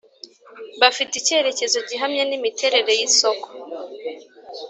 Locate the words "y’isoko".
2.99-3.47